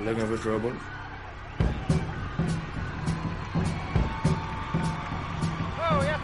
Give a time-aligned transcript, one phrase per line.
[0.00, 0.72] Leg of Trouble.
[5.78, 6.20] Oh, yes,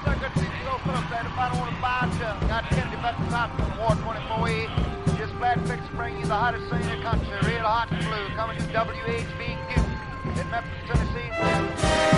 [3.79, 5.19] Ward 24E.
[5.19, 7.29] Just glad to bring you the hottest thing in the country.
[7.43, 8.29] Real hot and blue.
[8.35, 12.18] Coming to WHBQ in Memphis, Tennessee.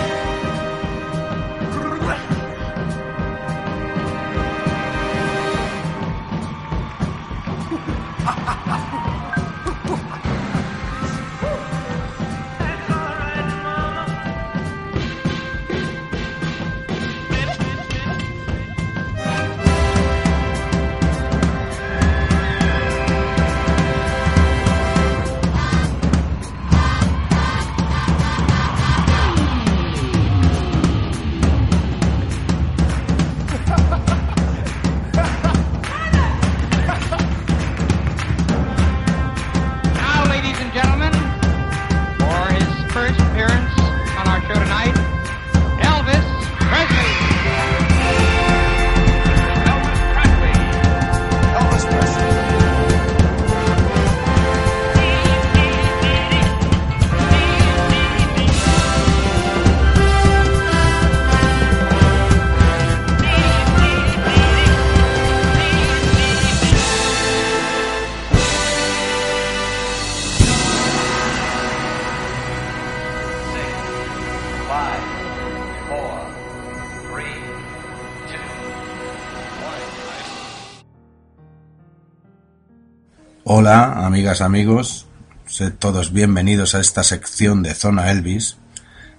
[83.53, 85.07] Hola, amigas, amigos.
[85.45, 88.55] Sed todos bienvenidos a esta sección de Zona Elvis,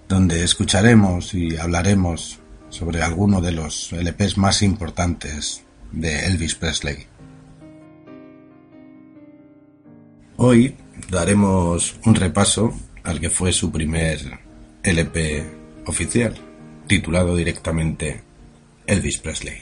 [0.08, 2.38] donde escucharemos y hablaremos
[2.70, 7.06] sobre alguno de los LPs más importantes de Elvis Presley.
[10.38, 10.76] Hoy
[11.10, 12.72] daremos un repaso
[13.04, 14.40] al que fue su primer
[14.82, 15.44] LP
[15.84, 16.34] oficial,
[16.86, 18.22] titulado directamente
[18.86, 19.58] Elvis Presley.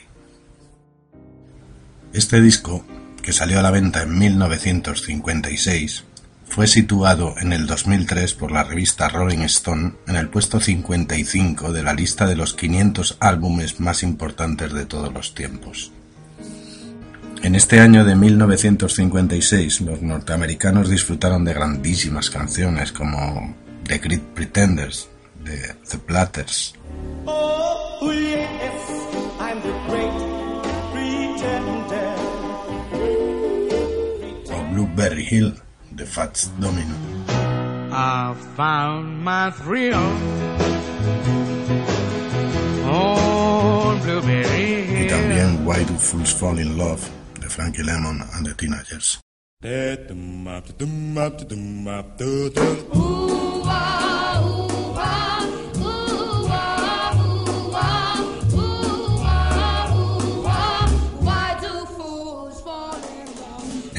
[2.13, 2.85] Este disco,
[3.21, 6.03] que salió a la venta en 1956,
[6.47, 11.83] fue situado en el 2003 por la revista Rolling Stone en el puesto 55 de
[11.83, 15.91] la lista de los 500 álbumes más importantes de todos los tiempos.
[17.41, 23.55] En este año de 1956, los norteamericanos disfrutaron de grandísimas canciones como
[23.85, 25.07] The Great Pretenders,
[25.43, 26.75] de The Platters,
[27.25, 28.89] Oh, yes,
[29.39, 30.20] I'm the great
[34.71, 35.53] Blueberry Hill,
[35.93, 36.95] de Fats Domino.
[37.91, 39.95] I found my thrill
[42.85, 45.09] on Blueberry y Hill.
[45.09, 47.01] también Why Do Fools Fall in Love,
[47.41, 49.19] de Frankie Lemon and the Teenagers.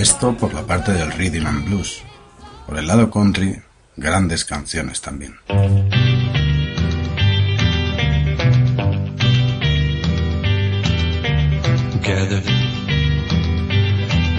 [0.02, 2.02] Esto por la parte del rhythm and blues.
[2.66, 3.62] Por el lado country,
[3.96, 5.36] grandes canciones también.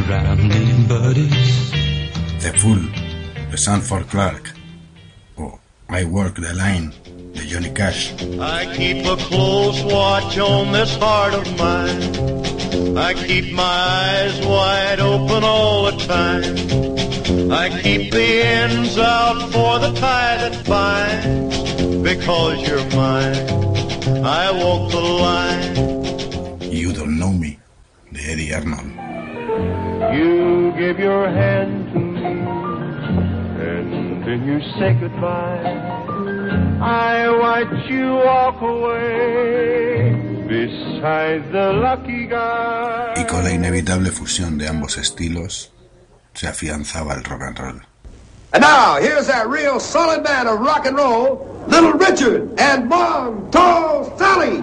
[0.09, 1.71] round buddies.
[2.41, 2.91] The Fool,
[3.49, 4.53] de Sanford Clark,
[5.37, 6.91] o I Work the Line,
[7.33, 8.11] de Johnny Cash.
[8.37, 12.62] I keep a close watch on this heart of mine.
[12.73, 17.51] I keep my eyes wide open all the time.
[17.51, 21.61] I keep the ends out for the tie that binds.
[22.01, 23.35] Because you're mine,
[24.25, 26.61] I walk the line.
[26.71, 27.59] You Don't Know Me,
[28.11, 28.91] de Eddie Arnold.
[30.17, 32.25] You give your hand to me,
[33.69, 35.61] and then you say goodbye.
[36.81, 43.13] I watch you walk away beside the lucky guy.
[43.17, 45.71] Y con la inevitable fusión de ambos estilos,
[46.33, 47.81] se afianzaba el rock and roll.
[48.53, 54.15] And now, here's that real solid man of rock and roll, Little Richard and Montel
[54.19, 54.61] Sally.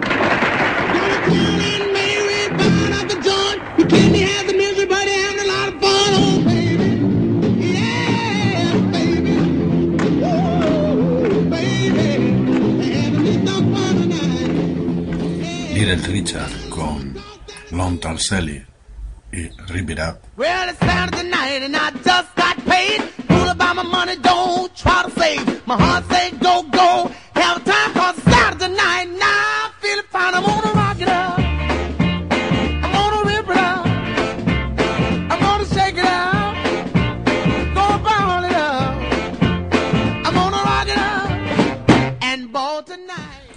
[15.90, 18.64] Little Richard con Tall Sally,
[19.32, 20.24] y Rip It Up.
[20.36, 23.02] Well, it's Saturday night and I just got paid.
[23.26, 25.66] Fool about my money, don't try to save.
[25.66, 27.10] My heart say go, go.
[27.34, 29.06] Have a time cause Saturday night.
[29.18, 31.40] Now I'm feeling fine, I'm on a rock it up.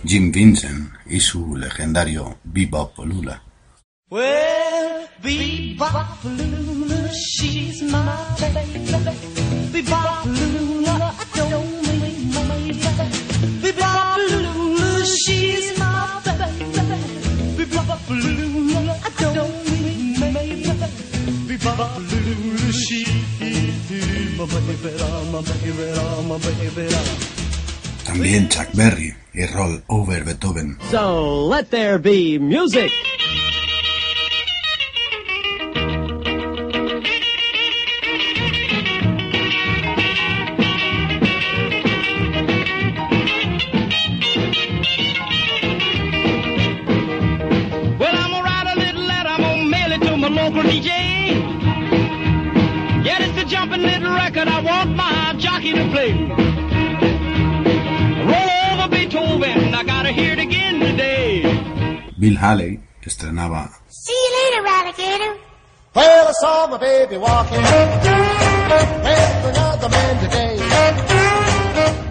[0.06, 0.83] Jim Vincent
[1.14, 3.40] y su legendario Bebop Lula.
[4.10, 8.02] Well, Bebop Lula, she's my
[8.40, 8.80] baby.
[9.72, 12.80] Bebop Lula, I don't mean my baby.
[13.62, 16.98] Bebop Lula, she's my baby.
[17.58, 20.64] Bebop Lula, I don't mean my baby.
[21.48, 23.14] Bebop Lula, she's
[24.38, 24.98] my baby,
[25.32, 25.78] my baby,
[26.28, 26.96] my baby.
[28.04, 30.78] También Chuck Berry y Roll Over Beethoven.
[30.92, 32.92] So let there be music.
[48.00, 48.24] Well,
[62.24, 65.34] Bill Haley estrenaba See you later, alligator.
[65.94, 67.64] Well, I saw my baby walking
[69.08, 70.56] with another man today.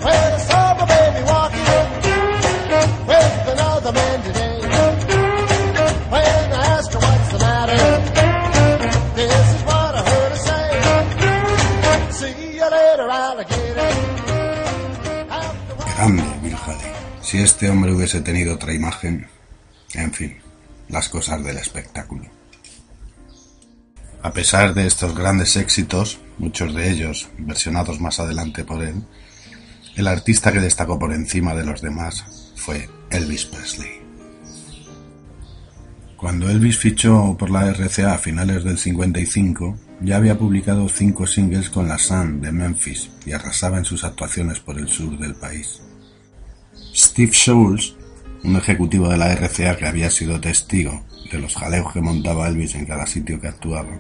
[0.05, 1.65] Well, I saw my baby walking
[3.11, 4.57] with another man today.
[6.15, 7.81] When I asked her what's the matter,
[9.17, 10.69] this is what I heard her say.
[12.21, 13.91] See you later, alligator.
[15.97, 16.93] Grande Bill Haley.
[17.23, 19.27] Si este hombre hubiese tenido otra imagen,
[19.95, 20.39] en fin,
[20.89, 22.25] las cosas del espectáculo.
[24.23, 29.03] A pesar de estos grandes éxitos, muchos de ellos versionados más adelante por él,
[29.97, 34.01] el artista que destacó por encima de los demás fue Elvis Presley.
[36.17, 41.69] Cuando Elvis fichó por la RCA a finales del 55, ya había publicado cinco singles
[41.69, 45.81] con la Sun de Memphis y arrasaba en sus actuaciones por el sur del país.
[46.95, 47.97] Steve Schultz,
[48.45, 52.75] un ejecutivo de la RCA que había sido testigo de los jaleos que montaba Elvis
[52.75, 53.99] en cada sitio que actuaba,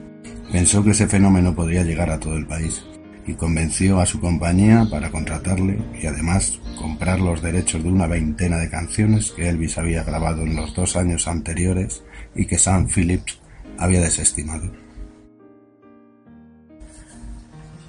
[0.50, 2.83] pensó que ese fenómeno podría llegar a todo el país
[3.27, 8.59] y convenció a su compañía para contratarle y además comprar los derechos de una veintena
[8.59, 12.03] de canciones que Elvis había grabado en los dos años anteriores
[12.35, 13.41] y que Sam Phillips
[13.79, 14.73] había desestimado.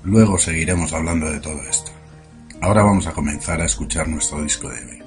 [0.04, 1.92] Luego seguiremos hablando de todo esto.
[2.62, 5.03] Ahora vamos a comenzar a escuchar nuestro disco de hoy.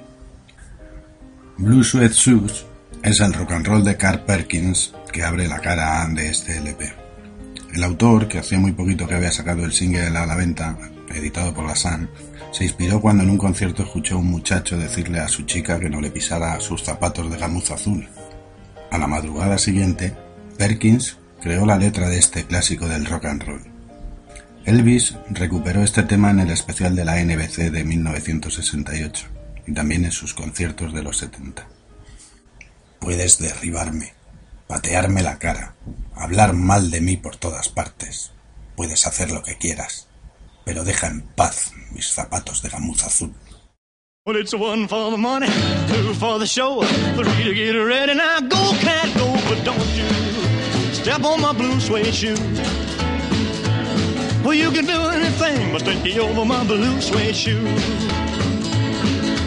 [1.59, 2.67] Blue Sweat Shoes
[3.01, 6.93] es el rock and roll de Carl Perkins que abre la cara de este LP.
[7.73, 10.77] El autor, que hacía muy poquito que había sacado el single a la venta,
[11.09, 12.11] editado por la Sun,
[12.51, 15.89] se inspiró cuando en un concierto escuchó a un muchacho decirle a su chica que
[15.89, 18.07] no le pisara sus zapatos de gamuza azul.
[18.91, 20.15] A la madrugada siguiente,
[20.59, 23.63] Perkins creó la letra de este clásico del rock and roll.
[24.63, 29.36] Elvis recuperó este tema en el especial de la NBC de 1968
[29.67, 31.67] y también en sus conciertos de los 70.
[32.99, 34.13] Puedes derribarme,
[34.65, 35.75] patearme la cara,
[36.15, 38.31] hablar mal de mí por todas partes.
[38.75, 40.07] Puedes hacer lo que quieras,
[40.65, 43.33] pero deja en paz mis zapatos de gamuza azul.
[44.25, 45.47] Well, it's one for the money,
[45.87, 46.83] two for the show,
[47.15, 48.13] three to get ready.
[48.13, 52.35] Now go, cat, go, but don't you step on my blue suede shoe.
[54.43, 58.26] Well, you can do anything but take over my blue suede shoe.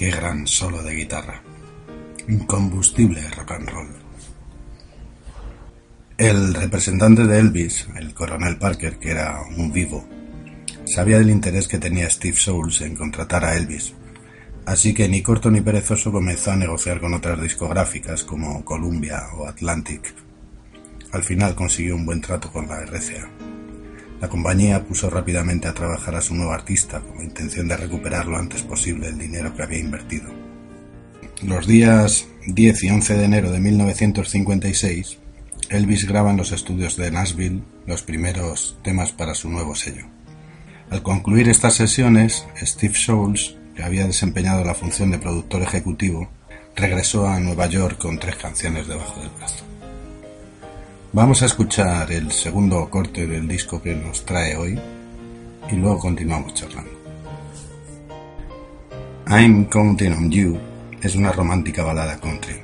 [0.00, 1.42] Qué gran solo de guitarra.
[2.26, 3.88] Incombustible rock and roll.
[6.16, 10.08] El representante de Elvis, el coronel Parker, que era un vivo,
[10.86, 13.92] sabía del interés que tenía Steve Souls en contratar a Elvis,
[14.64, 19.46] así que ni corto ni perezoso comenzó a negociar con otras discográficas como Columbia o
[19.46, 20.14] Atlantic.
[21.12, 23.28] Al final consiguió un buen trato con la RCA.
[24.20, 28.26] La compañía puso rápidamente a trabajar a su nuevo artista con la intención de recuperar
[28.26, 30.30] lo antes posible el dinero que había invertido.
[31.42, 35.18] Los días 10 y 11 de enero de 1956,
[35.70, 40.04] Elvis graba en los estudios de Nashville los primeros temas para su nuevo sello.
[40.90, 46.28] Al concluir estas sesiones, Steve Souls, que había desempeñado la función de productor ejecutivo,
[46.76, 49.69] regresó a Nueva York con tres canciones debajo del brazo.
[51.12, 54.78] Vamos a escuchar el segundo corte del disco que nos trae hoy
[55.68, 56.92] y luego continuamos charlando.
[59.26, 60.56] I'm Counting on You
[61.02, 62.60] es una romántica balada country.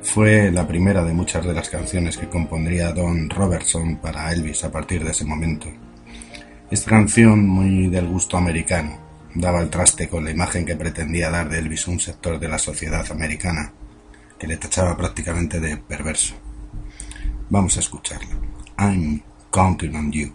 [0.00, 4.70] Fue la primera de muchas de las canciones que compondría Don Robertson para Elvis a
[4.70, 5.66] partir de ese momento.
[6.70, 8.96] Esta canción, muy del gusto americano,
[9.34, 12.58] daba el traste con la imagen que pretendía dar de Elvis un sector de la
[12.58, 13.72] sociedad americana,
[14.38, 16.36] que le tachaba prácticamente de perverso.
[17.52, 18.34] Vamos a escucharla.
[18.78, 20.34] I'm counting on you.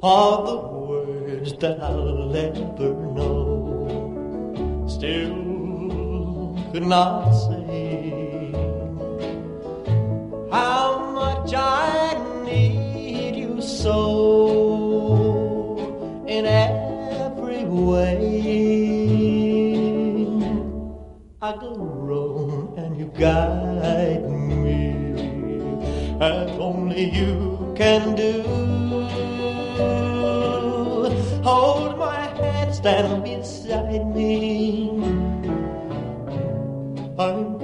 [0.00, 0.56] All the
[0.88, 8.50] words that I'll ever know still could not say
[10.50, 11.83] how much I
[17.96, 19.54] every way.
[21.42, 24.94] I go wrong and you guide me
[26.20, 28.42] as only you can do.
[31.42, 34.88] Hold my hand, stand beside me.
[37.18, 37.58] I'm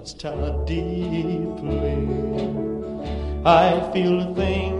[0.00, 1.92] knew just how deeply.
[3.44, 4.79] I feel the things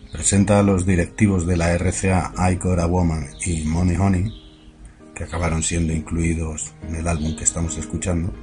[0.11, 4.31] presenta a los directivos de la RCA I a Woman y Money Honey,
[5.15, 8.33] que acabaron siendo incluidos en el álbum que estamos escuchando,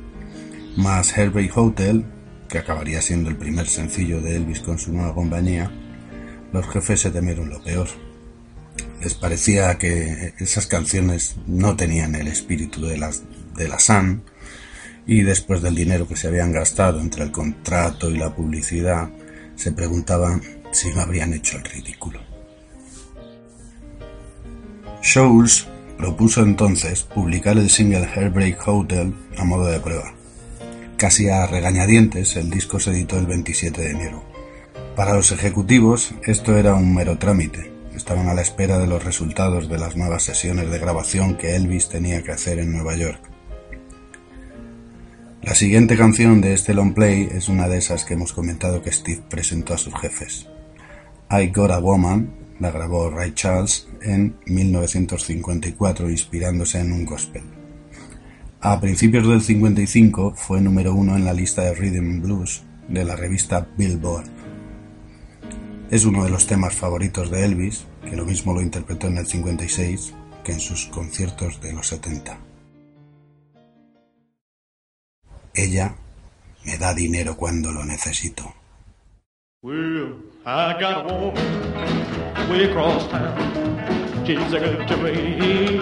[0.76, 2.04] más Heartbreak Hotel,
[2.48, 5.70] que acabaría siendo el primer sencillo de Elvis con su nueva compañía,
[6.52, 7.88] los jefes se temieron lo peor.
[9.02, 13.22] Les parecía que esas canciones no tenían el espíritu de las
[13.54, 14.22] de la Sun
[15.06, 19.10] y después del dinero que se habían gastado entre el contrato y la publicidad,
[19.56, 22.20] se preguntaban si no habrían hecho el ridículo.
[25.02, 30.14] Shows propuso entonces publicar el single Heartbreak Hotel a modo de prueba.
[30.96, 34.24] Casi a regañadientes, el disco se editó el 27 de enero.
[34.96, 37.72] Para los ejecutivos, esto era un mero trámite.
[37.94, 41.88] estaban a la espera de los resultados de las nuevas sesiones de grabación que Elvis
[41.88, 43.20] tenía que hacer en Nueva York.
[45.42, 48.92] La siguiente canción de este long play es una de esas que hemos comentado que
[48.92, 50.48] Steve presentó a sus jefes.
[51.30, 57.42] I Got a Woman la grabó Ray Charles en 1954 inspirándose en un gospel.
[58.60, 63.14] A principios del 55 fue número uno en la lista de Rhythm Blues de la
[63.14, 64.26] revista Billboard.
[65.90, 69.26] Es uno de los temas favoritos de Elvis, que lo mismo lo interpretó en el
[69.26, 72.38] 56 que en sus conciertos de los 70.
[75.52, 75.94] Ella
[76.64, 78.57] me da dinero cuando lo necesito.
[79.68, 80.14] Well,
[80.46, 84.24] I got a woman way across town.
[84.24, 85.80] She's a good to me.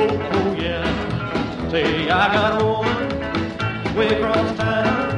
[0.00, 1.68] Oh, oh, yeah.
[1.70, 5.10] Say, I got a woman way across town.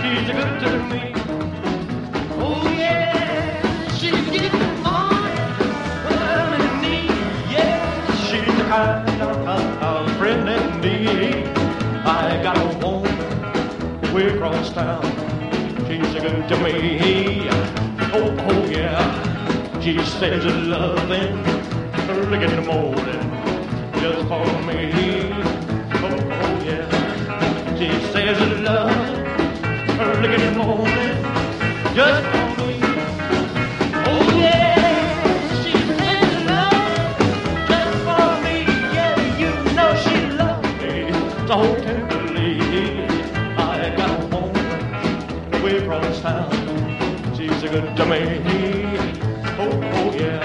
[0.00, 1.12] She's a good to me.
[2.40, 3.88] Oh, yeah.
[3.88, 7.10] She's getting on I'm in need.
[7.52, 11.54] Yeah, she's the kind of, of, of friend in.
[12.06, 15.33] I got a woman way across town.
[16.24, 17.48] Good to me.
[18.14, 19.80] Oh, oh yeah.
[19.82, 21.36] She says loving
[22.08, 23.28] early in the morning
[24.00, 24.78] just for me.
[26.00, 27.76] Oh, oh yeah.
[27.76, 28.90] She says love
[30.00, 31.14] early in the morning
[31.94, 32.24] just
[33.92, 38.56] oh yeah she said love just for me.
[41.50, 43.03] Oh yeah.
[45.96, 46.50] Across town.
[47.36, 48.20] She's a good to me.
[49.56, 50.42] Oh, oh yeah.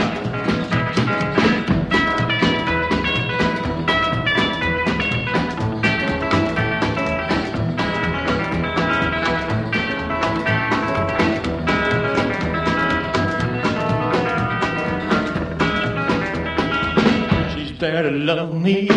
[17.55, 18.89] She's there to love me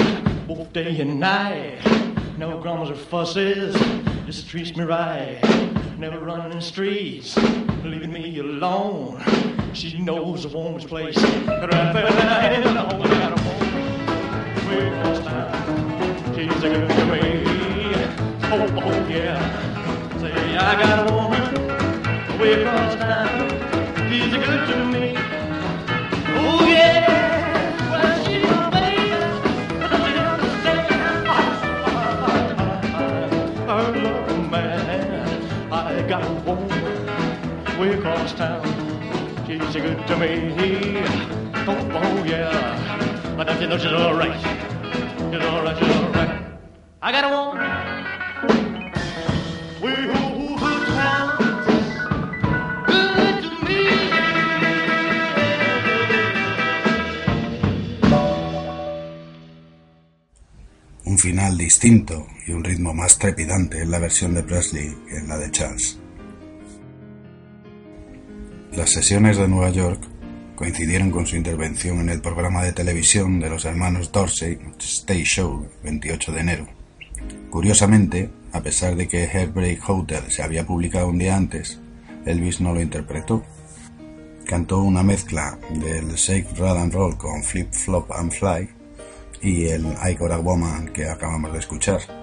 [0.46, 1.80] both day and night.
[2.36, 3.74] No grumbles or fusses,
[4.26, 5.71] just treats me right.
[6.02, 7.36] Never running the streets,
[7.84, 9.22] leaving me alone.
[9.72, 11.16] She knows a woman's place.
[11.16, 12.76] Right there, I am.
[12.76, 16.34] Oh, I got a woman way across town.
[16.34, 17.44] She's a good to me.
[18.50, 20.18] Oh, oh, yeah.
[20.18, 23.61] Say, I got a woman way across town.
[37.82, 38.62] Way across town.
[39.46, 40.30] She's good to me.
[41.66, 43.34] Oh, oh yeah.
[43.36, 44.38] But you know she's all right?
[45.30, 46.32] She's all right, she's all right.
[47.02, 47.58] I got a woman.
[52.86, 53.80] Good to me.
[61.04, 65.28] Un final distinto y un ritmo más trepidante en la versión de Presley que en
[65.28, 66.01] la de Charles.
[68.76, 70.00] Las sesiones de Nueva York
[70.56, 75.68] coincidieron con su intervención en el programa de televisión de los hermanos Dorsey, Stay Show,
[75.84, 76.66] 28 de enero.
[77.50, 81.80] Curiosamente, a pesar de que Heartbreak Hotel se había publicado un día antes,
[82.24, 83.44] Elvis no lo interpretó.
[84.46, 88.70] Cantó una mezcla del Shake, Rattle and Roll con Flip, Flop and Fly
[89.42, 92.21] y el I Got a Woman que acabamos de escuchar.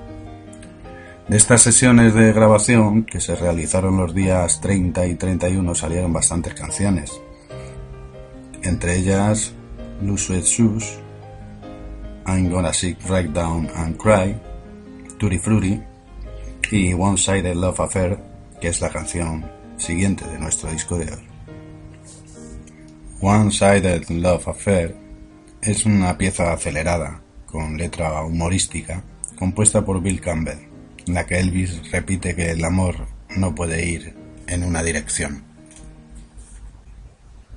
[1.30, 6.56] De estas sesiones de grabación que se realizaron los días 30 y 31 salieron bastantes
[6.56, 7.22] canciones,
[8.64, 9.54] entre ellas
[10.02, 10.98] Blue Sweat Shoes,
[12.26, 14.36] I'm Gonna Sit Right Down and Cry,
[15.20, 15.80] Tutti Frutti
[16.72, 18.18] y One Sided Love Affair,
[18.60, 19.46] que es la canción
[19.78, 21.28] siguiente de nuestro disco de hoy.
[23.22, 24.96] One Sided Love Affair
[25.62, 29.04] es una pieza acelerada, con letra humorística,
[29.38, 30.69] compuesta por Bill Campbell,
[31.14, 34.16] la que Elvis repite que el amor no puede ir
[34.48, 35.44] en una dirección.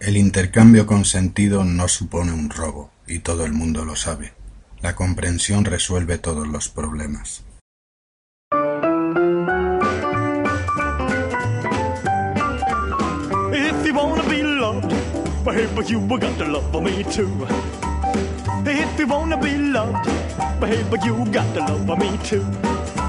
[0.01, 4.33] El intercambio consentido no supone un robo, y todo el mundo lo sabe.
[4.81, 7.45] La comprensión resuelve todos los problemas.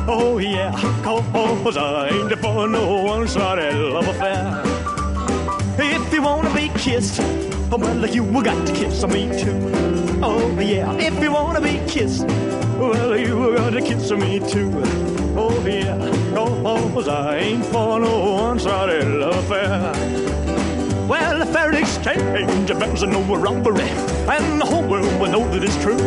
[0.05, 4.61] Oh yeah, cause I ain't for no one-sided love affair.
[5.79, 7.19] If you wanna be kissed,
[7.71, 9.71] well, you got to kiss on me too.
[10.21, 12.27] Oh yeah, if you wanna be kissed,
[12.77, 14.71] well, you got to kiss on me too.
[15.37, 15.97] Oh yeah,
[16.35, 20.52] cause I ain't for no one-sided love affair.
[21.07, 23.89] Well, a fair exchange bears no robbery,
[24.29, 25.99] and the whole world will know that it's true.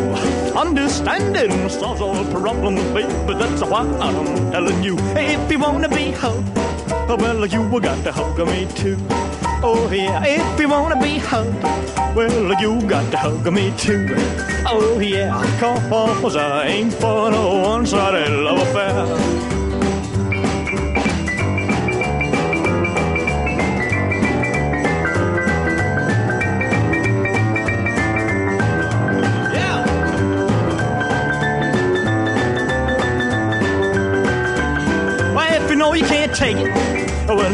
[0.57, 3.13] Understanding solves all problems, baby.
[3.35, 6.55] That's why I'm telling you, if you wanna be hugged,
[7.21, 8.97] well, you got to hug me too.
[9.63, 11.63] Oh yeah, if you wanna be hugged,
[12.15, 14.07] well, you got to hug me too.
[14.65, 19.56] Oh yeah, cause I ain't for no one-sided love affair.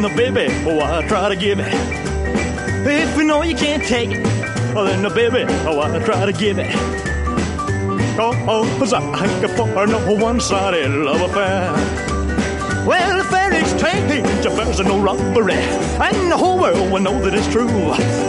[0.03, 1.73] No, baby, oh, I try to give it.
[2.85, 4.21] If you know you can't take it,
[4.75, 6.75] well, then, no, baby, oh, I try to give it.
[8.19, 11.71] Oh, oh cause I ain't for no one-sided love affair.
[12.85, 17.33] Well, a fair exchange affairs are no robbery, and the whole world will know that
[17.33, 17.69] it's true.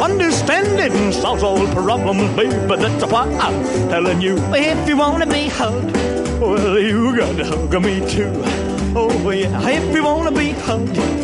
[0.00, 2.54] Understanding solves all problems, baby.
[2.54, 5.90] That's why I'm telling you, if you wanna be hugged,
[6.40, 8.30] well, you got to hug me too.
[8.96, 11.23] Oh yeah, if you wanna be hugged,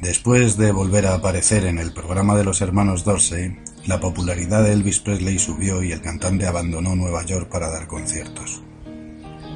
[0.00, 4.72] Después de volver a aparecer en el programa de los hermanos Dorsey, la popularidad de
[4.72, 8.62] Elvis Presley subió y el cantante abandonó Nueva York para dar conciertos.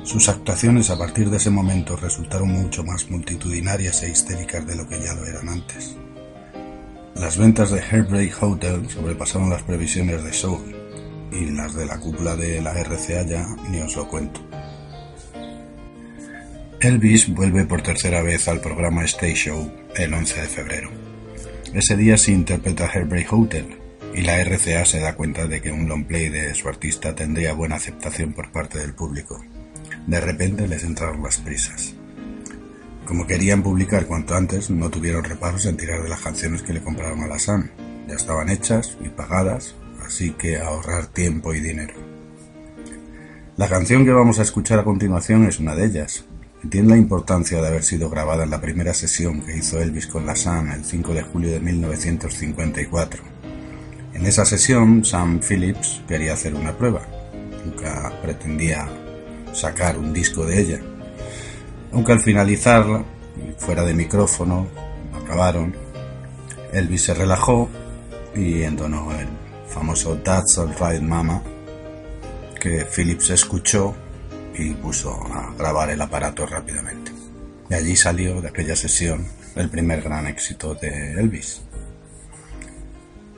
[0.03, 4.87] Sus actuaciones a partir de ese momento resultaron mucho más multitudinarias e histéricas de lo
[4.87, 5.97] que ya lo eran antes.
[7.15, 10.77] Las ventas de Heartbreak Hotel sobrepasaron las previsiones de Soul
[11.33, 14.43] y las de la cúpula de la RCA ya ni os lo cuento.
[16.85, 20.91] Elvis vuelve por tercera vez al programa Stay Show el 11 de febrero.
[21.73, 23.79] Ese día se interpreta Heartbreak Hotel
[24.15, 27.55] y la RCA se da cuenta de que un long play de su artista tendría
[27.55, 29.43] buena aceptación por parte del público.
[30.07, 31.95] De repente les entraron las prisas.
[33.07, 36.83] Como querían publicar cuanto antes, no tuvieron reparos en tirar de las canciones que le
[36.83, 37.71] compraron a la Sun.
[38.07, 41.95] Ya estaban hechas y pagadas, así que ahorrar tiempo y dinero.
[43.57, 46.27] La canción que vamos a escuchar a continuación es una de ellas.
[46.71, 50.25] Tiene la importancia de haber sido grabada en la primera sesión que hizo Elvis con
[50.25, 53.23] la Sun el 5 de julio de 1954.
[54.15, 57.03] En esa sesión, Sam Phillips quería hacer una prueba.
[57.65, 58.89] Nunca pretendía
[59.53, 60.81] sacar un disco de ella.
[61.93, 63.05] Aunque al finalizarla,
[63.59, 64.67] fuera de micrófono,
[65.15, 65.75] acabaron,
[66.73, 67.69] Elvis se relajó
[68.35, 69.29] y entonó el
[69.69, 71.43] famoso That's Alright Mama,
[72.59, 73.95] que Phillips escuchó
[74.55, 77.13] y puso a grabar el aparato rápidamente.
[77.71, 81.63] Y allí salió de aquella sesión el primer gran éxito de Elvis.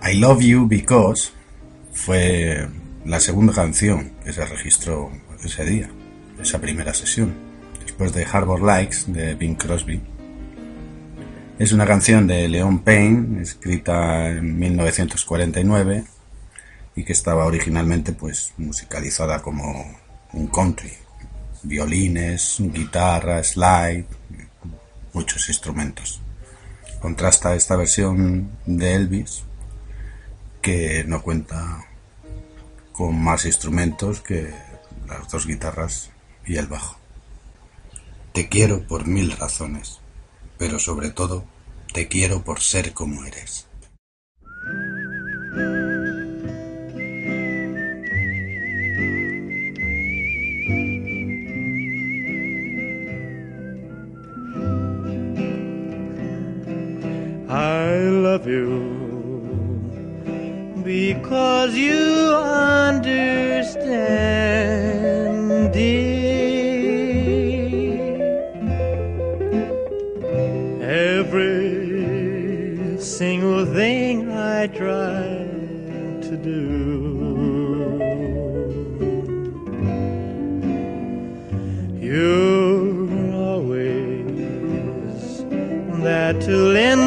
[0.02, 1.30] I Love You Because
[1.92, 2.68] fue
[3.04, 5.10] la segunda canción que se registró
[5.42, 5.88] ese día,
[6.40, 7.34] esa primera sesión,
[7.80, 10.00] después de Harbor Likes de Bing Crosby.
[11.58, 16.04] Es una canción de Leon Payne, escrita en 1949
[16.94, 19.96] y que estaba originalmente pues musicalizada como
[20.32, 20.92] un country,
[21.66, 24.06] violines, guitarra, slide,
[25.12, 26.20] muchos instrumentos.
[27.00, 29.44] Contrasta esta versión de Elvis
[30.62, 31.84] que no cuenta
[32.92, 34.52] con más instrumentos que
[35.06, 36.10] las dos guitarras
[36.44, 36.98] y el bajo.
[38.32, 40.00] Te quiero por mil razones,
[40.58, 41.44] pero sobre todo
[41.92, 43.66] te quiero por ser como eres.
[57.48, 58.80] I love you
[60.82, 63.72] because you understand,
[65.72, 66.26] dear.
[70.82, 71.46] Every
[73.00, 75.46] single thing I try
[76.26, 76.66] to do.
[82.00, 84.34] You're always
[86.02, 87.05] there to lend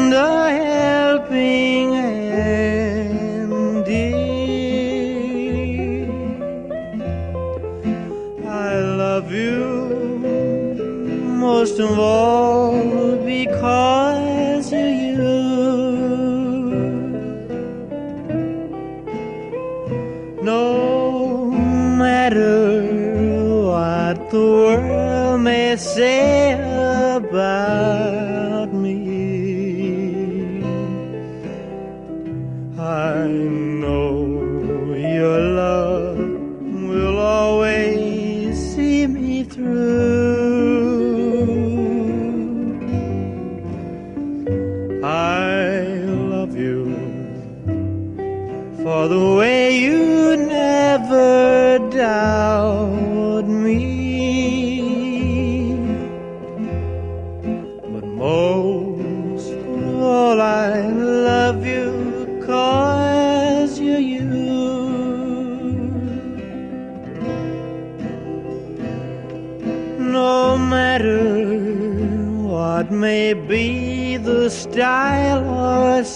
[11.80, 12.19] most of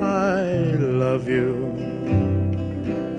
[0.00, 1.54] I love you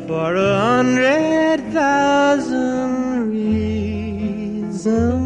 [0.07, 5.18] for a hundred thousand reasons.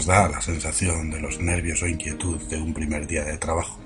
[0.00, 3.78] Nos da la sensación de los nervios o inquietud de un primer día de trabajo.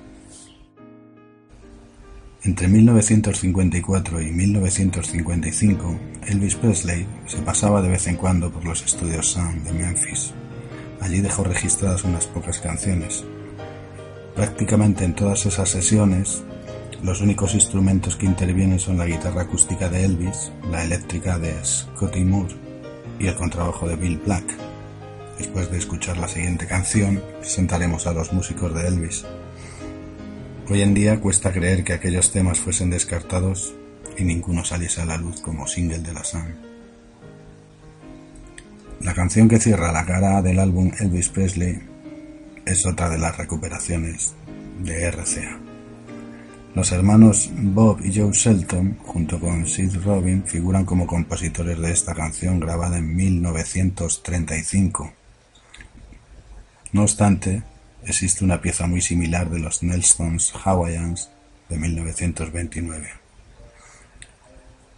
[2.43, 9.27] Entre 1954 y 1955, Elvis Presley se pasaba de vez en cuando por los estudios
[9.27, 10.33] Sun de Memphis.
[11.01, 13.25] Allí dejó registradas unas pocas canciones.
[14.35, 16.45] Prácticamente en todas esas sesiones,
[17.03, 22.23] los únicos instrumentos que intervienen son la guitarra acústica de Elvis, la eléctrica de Scotty
[22.23, 22.55] Moore
[23.19, 24.64] y el contrabajo de Bill Black.
[25.37, 29.25] Después de escuchar la siguiente canción, presentaremos a los músicos de Elvis.
[30.69, 33.75] Hoy en día cuesta creer que aquellos temas fuesen descartados
[34.17, 36.55] y ninguno saliese a la luz como single de la Sun.
[39.01, 41.79] La canción que cierra la cara del álbum Elvis Presley
[42.65, 44.33] es otra de las recuperaciones
[44.79, 45.59] de RCA.
[46.73, 52.13] Los hermanos Bob y Joe Shelton, junto con Sid Robin, figuran como compositores de esta
[52.13, 55.13] canción grabada en 1935.
[56.95, 57.61] No obstante,
[58.05, 61.29] existe una pieza muy similar de los Nelson's Hawaiians
[61.67, 63.09] de 1929.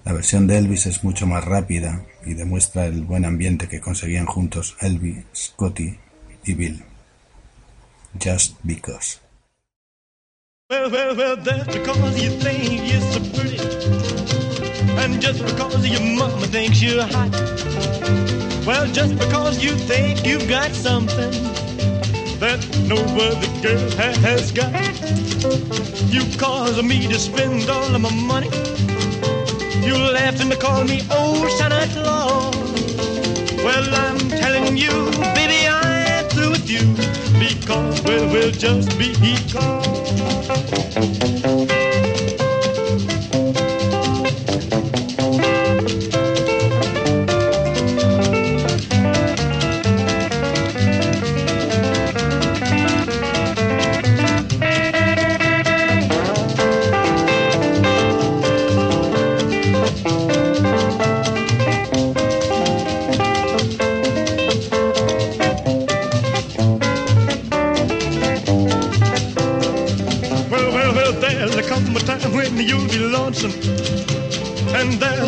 [0.05, 4.27] La versión de Elvis es mucho más rápida y demuestra el buen ambiente que conseguían
[4.27, 5.97] juntos Elvis, Scotty
[6.45, 6.83] y Bill.
[8.23, 9.19] Just because.
[18.67, 21.76] Well, just because you think you've got something
[22.39, 24.71] that no other girl ha- has got.
[26.12, 28.50] You cause me to spend all of my money.
[29.86, 32.56] You laughed and call me old Santa Claus.
[33.63, 36.86] Well, I'm telling you, baby, I'm through with you.
[37.39, 40.17] Because, well, well, just be because.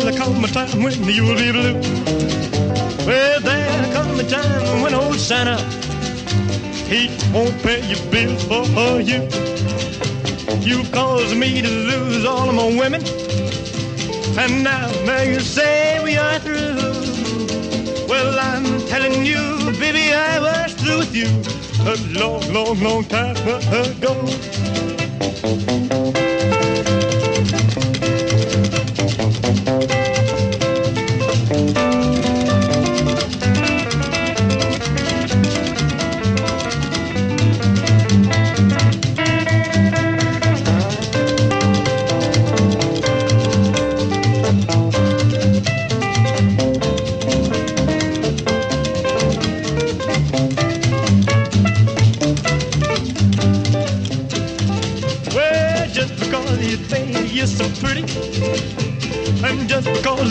[0.00, 1.74] And there'll come a time when you'll be blue.
[3.06, 5.58] Well, there'll come a time when old Santa,
[6.88, 9.28] he won't pay your bills for you.
[10.60, 13.02] You caused me to lose all of my women.
[14.38, 16.76] And now, now you say we are through.
[18.08, 21.28] Well, I'm telling you, baby, I was through with you
[21.84, 24.69] a long, long, long time ago.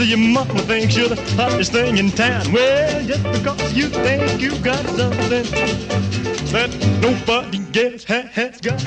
[0.09, 2.51] Your mama thinks you're the hottest thing in town.
[2.51, 5.45] Well, just because you think you got something
[6.51, 6.69] that
[6.99, 8.81] nobody else ha- has got.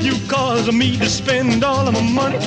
[0.00, 2.38] You caused me to spend all of my money.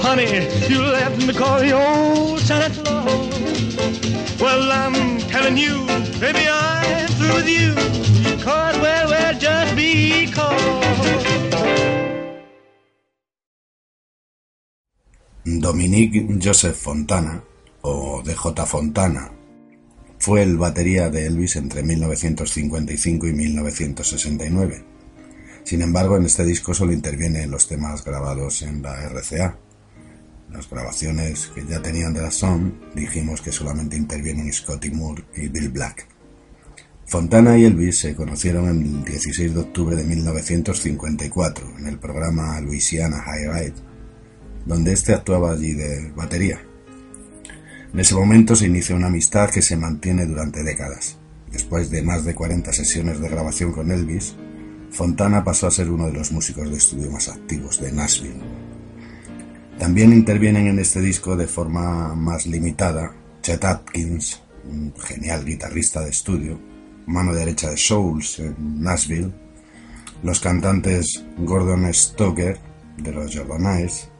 [0.00, 4.40] Honey, you left me call your old Santa Claus.
[4.40, 5.86] Well, I'm telling you,
[6.18, 7.74] baby, I'm through with you.
[8.42, 11.51] Cause, well, well, just because.
[15.82, 17.42] Dominique Joseph Fontana,
[17.80, 19.32] o DJ Fontana,
[20.16, 24.84] fue el batería de Elvis entre 1955 y 1969.
[25.64, 29.58] Sin embargo, en este disco solo interviene en los temas grabados en la RCA.
[30.52, 35.48] Las grabaciones que ya tenían de la Song dijimos que solamente intervienen Scotty Moore y
[35.48, 36.06] Bill Black.
[37.06, 43.20] Fontana y Elvis se conocieron el 16 de octubre de 1954 en el programa Louisiana
[43.20, 43.91] High Ride,
[44.66, 46.60] donde este actuaba allí de batería.
[47.92, 51.18] En ese momento se inició una amistad que se mantiene durante décadas.
[51.50, 54.34] Después de más de 40 sesiones de grabación con Elvis,
[54.90, 58.40] Fontana pasó a ser uno de los músicos de estudio más activos de Nashville.
[59.78, 66.10] También intervienen en este disco de forma más limitada Chet Atkins, un genial guitarrista de
[66.10, 66.58] estudio,
[67.06, 69.32] mano derecha de Souls en Nashville,
[70.22, 72.58] los cantantes Gordon Stoker
[72.98, 74.11] de los Jordanaires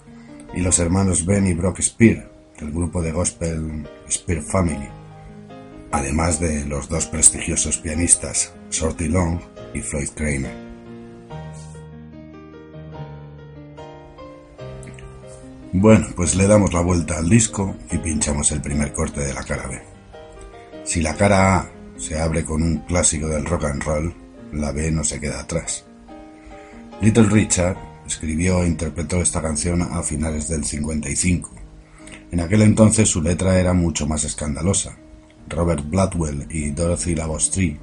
[0.55, 4.88] y los hermanos Ben y Brock Spear del grupo de gospel Spear Family,
[5.91, 9.41] además de los dos prestigiosos pianistas Shorty Long
[9.75, 10.73] y Floyd Kramer.
[15.75, 19.43] Bueno, pues le damos la vuelta al disco y pinchamos el primer corte de la
[19.43, 19.81] cara B.
[20.85, 24.15] Si la cara A se abre con un clásico del rock and roll,
[24.53, 25.87] la B no se queda atrás.
[27.01, 31.51] Little Richard escribió e interpretó esta canción a finales del 55.
[32.31, 34.97] En aquel entonces su letra era mucho más escandalosa.
[35.49, 37.79] Robert Bladwell y Dorothy Lavostry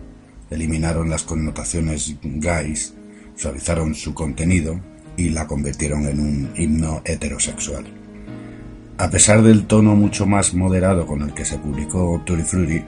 [0.49, 2.95] eliminaron las connotaciones gays,
[3.35, 4.79] suavizaron su contenido
[5.17, 7.85] y la convirtieron en un himno heterosexual.
[8.97, 12.83] A pesar del tono mucho más moderado con el que se publicó Tutti Frutti,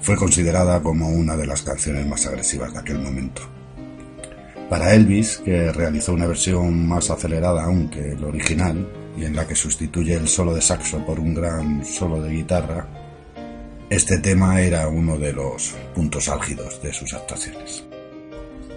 [0.00, 3.42] fue considerada como una de las canciones más agresivas de aquel momento.
[4.68, 9.46] Para Elvis, que realizó una versión más acelerada aún que el original, y en la
[9.46, 12.86] que sustituye el solo de saxo por un gran solo de guitarra,
[13.88, 17.84] este tema era uno de los puntos álgidos de sus actuaciones.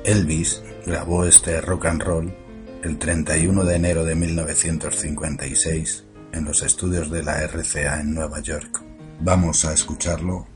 [0.06, 2.34] Elvis grabó este rock and roll
[2.84, 8.82] el 31 de enero de 1956 en los estudios de la RCA en Nueva York.
[9.20, 10.48] Vamos a escucharlo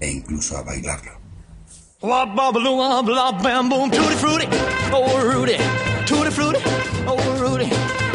[0.00, 1.19] e incluso a bailarlo.
[2.02, 4.46] Wop bobble wop lop bam boom tutti frutti
[4.90, 5.58] oh Rudy.
[6.06, 6.58] Tutti frutti
[7.06, 7.68] oh Rudy.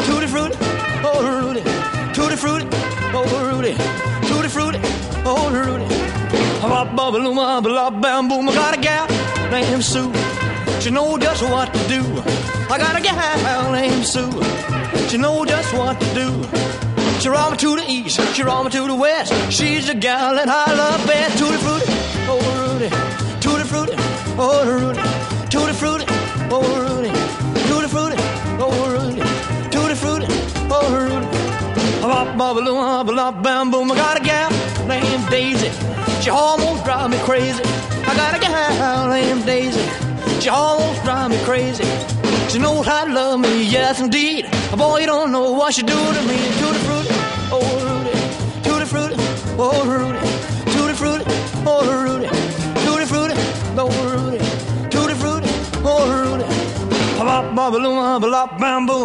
[0.04, 0.58] Tutti frutti
[1.04, 1.62] oh Rudy.
[2.12, 2.66] Tutti frutti
[3.14, 3.76] oh Rudy.
[4.26, 4.80] Tutti frutti
[5.24, 5.84] oh Rudy.
[6.64, 9.06] Wop bobble wop lop bam boom I got a gal
[9.52, 10.12] named Sue.
[10.80, 12.02] She know just what to do.
[12.68, 14.32] I got a gal named Sue.
[15.08, 17.20] She know just what to do.
[17.20, 19.32] She roll me to the east she roll me to the west.
[19.52, 21.86] She's the gal that I love best tutti frutti
[22.28, 23.25] oh Rudy
[24.38, 25.00] oh Rudy,
[25.48, 26.04] tutti frutti,
[26.50, 27.10] oh Rudy,
[27.68, 28.16] tutti frutti,
[28.58, 29.22] oh Rudy,
[29.70, 30.26] tutti frutti,
[30.70, 31.26] oh Rudy.
[32.02, 33.90] Bop bop bop bop bam boom.
[33.90, 34.50] I got a gal
[34.86, 35.70] named Daisy.
[36.22, 37.62] She almost drive me crazy.
[38.06, 39.82] I got a gal named Daisy.
[40.40, 41.84] She almost drive me crazy.
[42.48, 44.46] She knows how to love me, yes indeed.
[44.76, 46.38] Boy, you don't know what she do to me.
[46.60, 47.14] Tutti frutti,
[47.50, 48.12] oh Rudy,
[48.62, 49.16] tutti frutti,
[49.58, 50.18] oh Rudy,
[50.72, 51.24] tutti frutti,
[51.66, 52.15] oh Rudy.
[57.56, 59.04] Bop bop bop bamboo.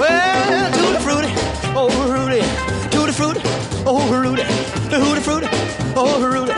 [0.00, 1.30] Well, oh Rudy,
[1.76, 2.42] oh Rudy,
[2.90, 3.40] tutti frutti,
[3.86, 4.42] oh Rudy,
[4.90, 5.48] tutti frutti,
[5.94, 6.50] oh Rudy,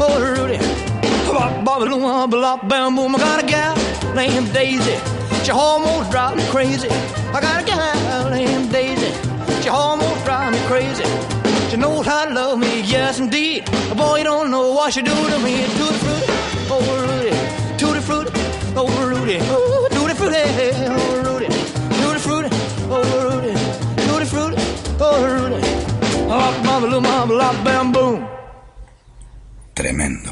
[0.00, 0.58] oh Rudy.
[1.28, 1.84] Bop.
[2.64, 3.76] I got a gal
[4.14, 5.23] named Daisy.
[5.44, 6.88] She almost drives me crazy.
[6.88, 9.12] I got a gal named Daisy.
[9.60, 11.04] She almost drives me crazy.
[11.68, 13.66] She knows how to love me, yes indeed.
[13.94, 15.66] Boy, you don't know what she do to me.
[15.76, 16.32] Tutti frutti,
[16.70, 17.32] oh Rudy.
[17.76, 18.32] Tutti frutti,
[18.74, 19.38] oh Rudy.
[19.42, 20.36] Oh, tutti frutti,
[20.88, 21.48] oh Rudy.
[22.00, 22.48] Tutti frutti,
[22.88, 23.52] oh Rudy.
[24.06, 24.62] Tutti frutti,
[24.98, 25.60] oh Rudy.
[26.26, 28.26] Bop, bop, bop, bop, bam, boom.
[29.74, 30.23] Tremendo.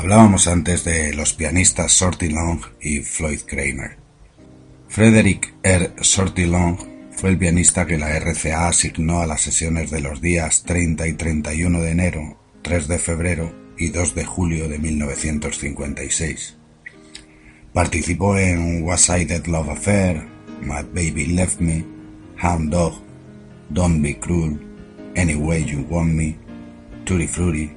[0.00, 3.98] Hablábamos antes de los pianistas Shorty Long y Floyd Kramer.
[4.88, 5.92] Frederick R.
[6.00, 6.78] Shorty Long
[7.12, 11.12] fue el pianista que la RCA asignó a las sesiones de los días 30 y
[11.12, 16.56] 31 de enero, 3 de febrero y 2 de julio de 1956.
[17.74, 20.26] Participó en That Love Affair,
[20.62, 21.84] My Baby Left Me,
[22.42, 22.94] Hound Dog,
[23.68, 24.58] Don't Be Cruel,
[25.14, 26.38] Any Way You Want Me,
[27.04, 27.70] Tutti Frutti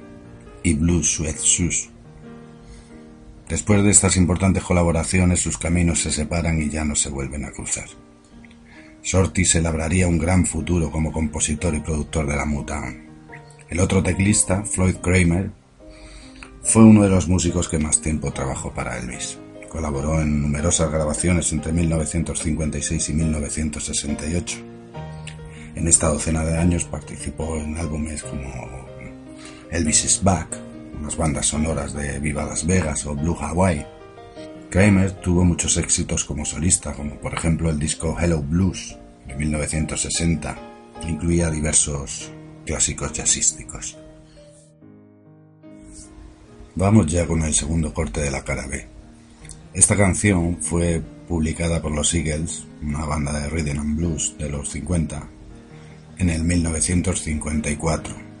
[0.62, 1.90] y Blue Sweat Shoes.
[3.54, 7.52] Después de estas importantes colaboraciones, sus caminos se separan y ya no se vuelven a
[7.52, 7.86] cruzar.
[9.00, 13.06] Shorty se labraría un gran futuro como compositor y productor de la Motown.
[13.68, 15.52] El otro teclista, Floyd Kramer,
[16.64, 19.38] fue uno de los músicos que más tiempo trabajó para Elvis.
[19.68, 24.58] Colaboró en numerosas grabaciones entre 1956 y 1968.
[25.76, 28.88] En esta docena de años participó en álbumes como
[29.70, 33.86] Elvis is Back, unas bandas sonoras de Viva Las Vegas o Blue Hawaii.
[34.70, 40.58] Kramer tuvo muchos éxitos como solista, como por ejemplo el disco Hello Blues de 1960,
[41.00, 42.30] que incluía diversos
[42.64, 43.96] clásicos jazzísticos.
[46.74, 48.86] Vamos ya con el segundo corte de la cara B.
[49.74, 54.70] Esta canción fue publicada por los Eagles, una banda de rhythm and blues de los
[54.70, 55.28] 50,
[56.18, 58.33] en el 1954.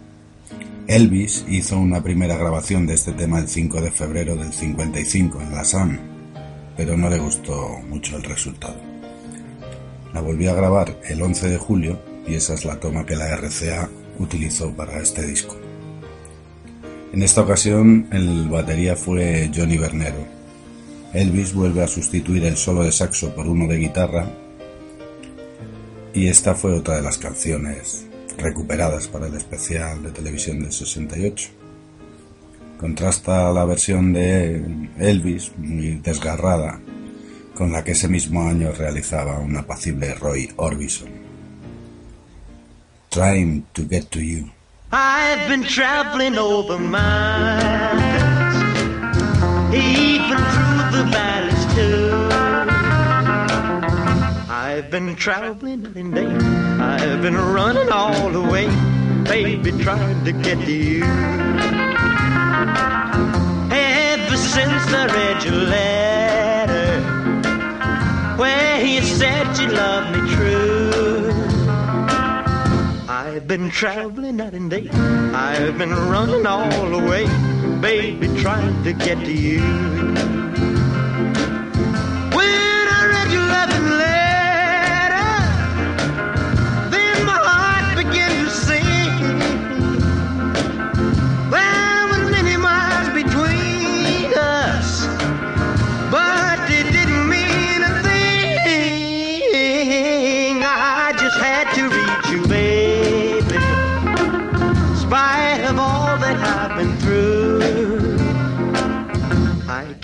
[0.86, 5.50] Elvis hizo una primera grabación de este tema el 5 de febrero del 55 en
[5.50, 5.98] la Sun,
[6.76, 8.76] pero no le gustó mucho el resultado.
[10.12, 13.34] La volvió a grabar el 11 de julio y esa es la toma que la
[13.34, 15.56] RCA utilizó para este disco.
[17.14, 20.26] En esta ocasión el batería fue Johnny Bernero.
[21.14, 24.30] Elvis vuelve a sustituir el solo de saxo por uno de guitarra
[26.12, 28.06] y esta fue otra de las canciones
[28.38, 31.50] recuperadas para el especial de televisión del 68.
[32.78, 36.80] Contrasta la versión de Elvis, muy desgarrada,
[37.54, 41.08] con la que ese mismo año realizaba un apacible Roy Orbison.
[43.10, 44.50] Trying to get to you.
[54.94, 56.24] Been traveling and day.
[56.24, 58.68] I've been running all the way,
[59.24, 61.02] baby, trying to get to you.
[63.72, 67.00] Ever since I read your letter,
[68.36, 71.32] where you said you loved me true.
[73.08, 74.88] I've been traveling night and day.
[74.90, 77.26] I've been running all the way,
[77.80, 80.43] baby, trying to get to you.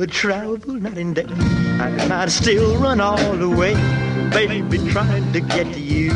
[0.00, 3.74] would travel night and day, and I'd still run all the way,
[4.30, 6.08] baby, trying to get to you.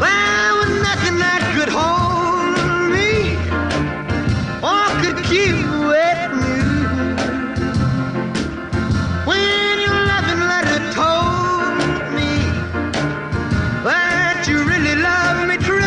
[0.00, 2.56] There was nothing that could hold
[2.96, 3.36] me
[4.64, 5.60] or could keep
[5.92, 6.56] with me.
[9.28, 11.76] When your loving letter told
[12.16, 12.32] me
[13.84, 15.84] that you really love me true,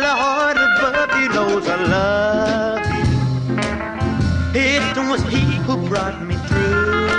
[0.00, 2.69] Lord above you knows I love
[5.90, 7.10] brought me through.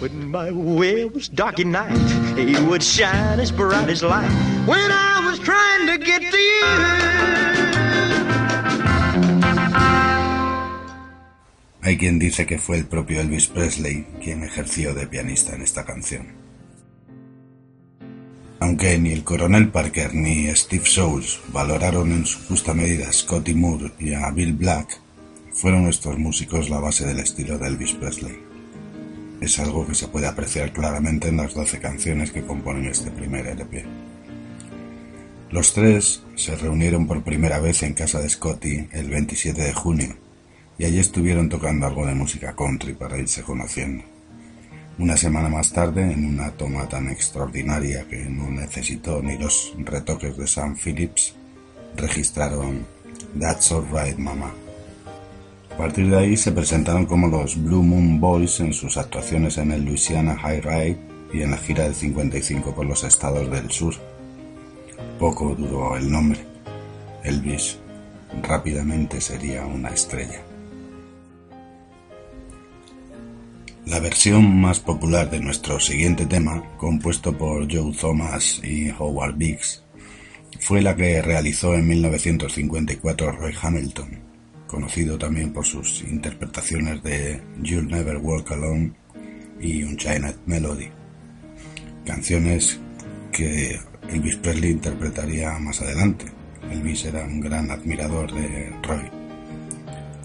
[0.00, 1.96] When my way was dark at night,
[2.36, 4.30] He would shine as bright as light.
[11.80, 15.86] Hay quien dice que fue el propio Elvis Presley quien ejerció de pianista en esta
[15.86, 16.26] canción.
[18.60, 23.54] Aunque ni el coronel Parker ni Steve Souls valoraron en su justa medida a Scotty
[23.54, 25.00] Moore y a Bill Black,
[25.58, 28.38] fueron estos músicos la base del estilo de Elvis Presley.
[29.40, 33.44] Es algo que se puede apreciar claramente en las 12 canciones que componen este primer
[33.44, 33.84] LP.
[35.50, 40.16] Los tres se reunieron por primera vez en casa de Scotty el 27 de junio
[40.78, 44.04] y allí estuvieron tocando algo de música country para irse conociendo.
[44.98, 50.36] Una semana más tarde, en una toma tan extraordinaria que no necesitó ni los retoques
[50.36, 51.34] de Sam Phillips,
[51.96, 52.86] registraron
[53.40, 54.52] That's Alright Mama.
[55.78, 59.70] A partir de ahí se presentaron como los Blue Moon Boys en sus actuaciones en
[59.70, 60.98] el Louisiana High Ride
[61.32, 63.94] y en la gira del 55 por los estados del sur.
[65.20, 66.40] Poco duró el nombre.
[67.22, 67.78] Elvis
[68.42, 70.42] rápidamente sería una estrella.
[73.86, 79.84] La versión más popular de nuestro siguiente tema, compuesto por Joe Thomas y Howard Biggs,
[80.58, 84.27] fue la que realizó en 1954 Roy Hamilton,
[84.68, 88.92] conocido también por sus interpretaciones de You'll Never Walk Alone
[89.60, 90.88] y Unchained Melody,
[92.04, 92.78] canciones
[93.32, 96.26] que Elvis Presley interpretaría más adelante.
[96.70, 99.10] Elvis era un gran admirador de Roy.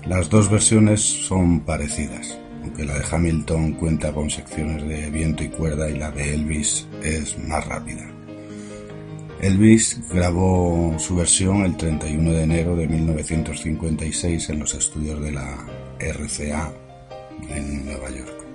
[0.06, 5.50] Las dos versiones son parecidas, aunque la de Hamilton cuenta con secciones de viento y
[5.50, 8.23] cuerda y la de Elvis es más rápida.
[9.44, 15.68] Elvis grabó su versión el 31 de enero de 1956 en los estudios de la
[16.00, 16.72] RCA
[17.50, 18.46] en Nueva York.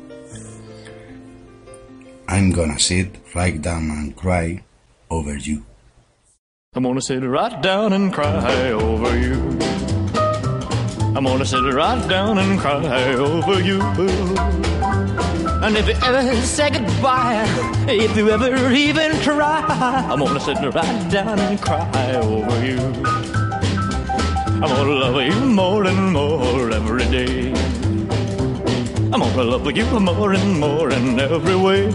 [2.27, 4.65] I'm gonna sit right down and cry
[5.11, 5.63] over you.
[6.75, 9.35] I'm gonna sit right down and cry over you.
[11.15, 13.79] I'm gonna sit right down and cry over you.
[15.61, 17.45] And if you ever say goodbye,
[17.89, 19.65] if you ever even try,
[20.09, 22.79] I'm gonna sit right down and cry over you.
[24.63, 27.53] I'm gonna love you more and more every day.
[29.13, 31.87] I'm gonna love you more and more in every way.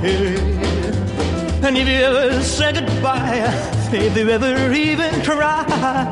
[1.64, 3.48] And if you ever say goodbye,
[3.94, 5.64] if you ever even try,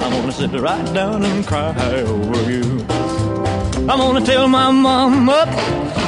[0.01, 2.90] I'm gonna sit right down and cry over you.
[3.89, 5.27] I'm gonna tell my mom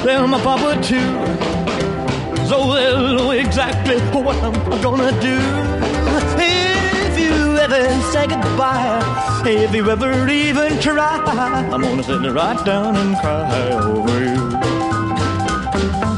[0.04, 1.12] tell my papa too,
[2.46, 5.40] so they'll know exactly what I'm gonna do.
[6.38, 9.02] If you ever say goodbye,
[9.46, 11.18] if you ever even try,
[11.72, 16.13] I'm gonna sit right down and cry over you.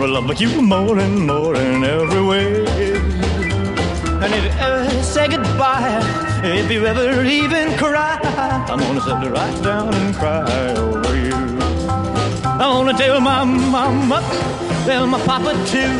[0.00, 2.64] Gonna love you more and more in every way.
[4.22, 6.00] And if you ever say goodbye,
[6.42, 8.18] if you ever even cry,
[8.70, 11.34] I'm gonna sit right down and cry over you.
[12.44, 14.22] I'm gonna tell my mama,
[14.86, 15.92] tell my papa too.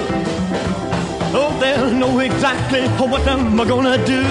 [1.36, 4.22] Oh, they'll know exactly what I'm gonna do.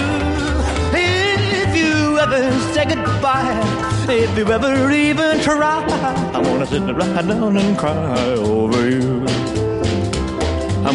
[0.92, 3.62] If you ever say goodbye,
[4.08, 5.84] if you ever even try,
[6.34, 9.19] I'm gonna sit right down and cry over you.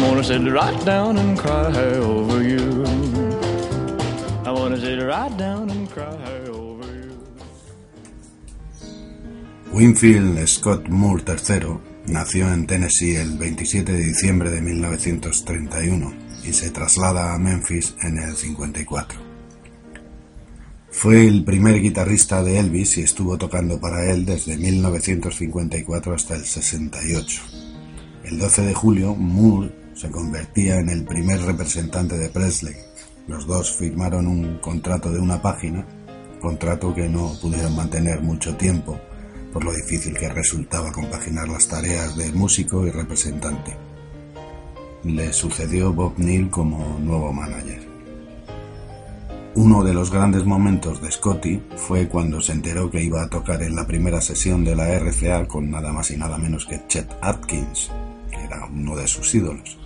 [0.06, 2.84] Gonna sit right down and cry over you.
[4.46, 6.16] I wanna sit right down and cry
[6.48, 7.18] over you.
[9.72, 16.70] Winfield Scott Moore III nació en Tennessee el 27 de diciembre de 1931 y se
[16.70, 19.18] traslada a Memphis en el 54.
[20.88, 26.44] Fue el primer guitarrista de Elvis y estuvo tocando para él desde 1954 hasta el
[26.44, 27.42] 68.
[28.22, 32.76] El 12 de julio, Moore se convertía en el primer representante de Presley.
[33.26, 35.86] Los dos firmaron un contrato de una página,
[36.40, 39.00] contrato que no pudieron mantener mucho tiempo
[39.52, 43.74] por lo difícil que resultaba compaginar las tareas de músico y representante.
[45.02, 47.88] Le sucedió Bob Neal como nuevo manager.
[49.54, 53.62] Uno de los grandes momentos de Scotty fue cuando se enteró que iba a tocar
[53.62, 57.16] en la primera sesión de la RCA con nada más y nada menos que Chet
[57.22, 57.90] Atkins,
[58.30, 59.85] que era uno de sus ídolos.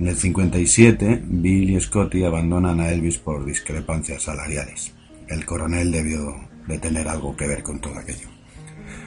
[0.00, 4.94] En el 57, Bill y Scotty abandonan a Elvis por discrepancias salariales.
[5.28, 6.36] El coronel debió
[6.66, 8.30] de tener algo que ver con todo aquello.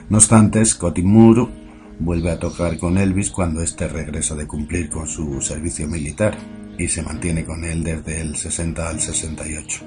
[0.09, 1.47] No obstante, Scotty Moore
[1.97, 6.37] vuelve a tocar con Elvis cuando éste regresa de cumplir con su servicio militar
[6.77, 9.79] y se mantiene con él desde el 60 al 68.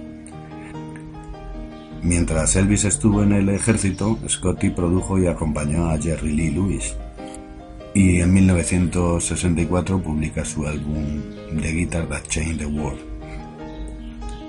[2.03, 6.97] Mientras Elvis estuvo en el ejército, Scotty produjo y acompañó a Jerry Lee Lewis.
[7.97, 11.23] Y en 1964 publica su álbum
[11.59, 13.01] The Guitar That Changed the World.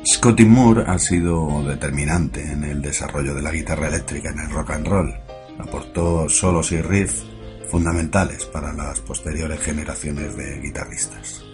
[0.05, 4.71] Scotty Moore ha sido determinante en el desarrollo de la guitarra eléctrica en el rock
[4.71, 5.15] and roll.
[5.59, 7.25] Aportó solos y riffs
[7.69, 11.45] fundamentales para las posteriores generaciones de guitarristas.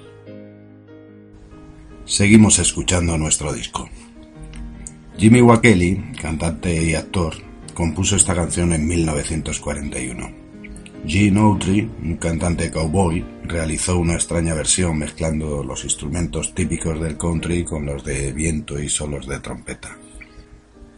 [2.06, 3.88] Seguimos escuchando nuestro disco.
[5.16, 7.36] Jimmy Wakeli, cantante y actor,
[7.76, 10.43] compuso esta canción en 1941.
[11.06, 17.66] Gene Autry, un cantante cowboy, realizó una extraña versión mezclando los instrumentos típicos del country
[17.66, 19.98] con los de viento y solos de trompeta.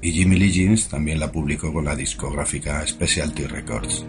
[0.02, 4.06] Y Jimmy Lee Jeans también la publicó con la discográfica Specialty Records.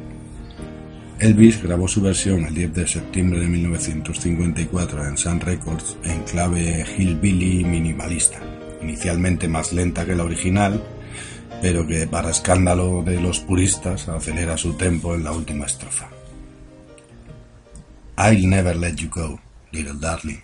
[1.18, 6.84] Elvis grabó su versión el 10 de septiembre de 1954 en Sun Records en clave
[6.98, 8.38] hillbilly minimalista,
[8.82, 10.82] inicialmente más lenta que la original,
[11.60, 16.08] pero que para escándalo de los puristas acelera su tempo en la última estrofa.
[18.18, 19.38] I'll never let you go,
[19.72, 20.42] little darling.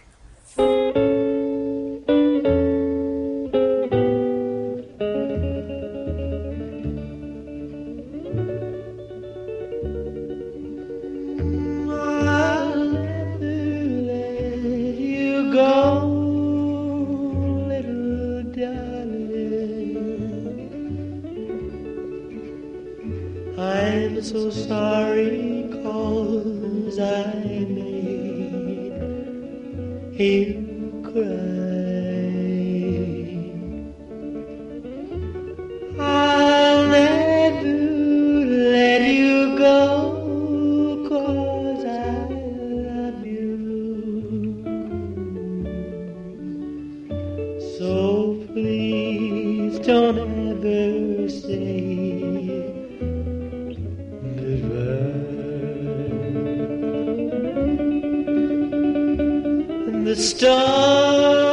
[60.23, 61.52] star.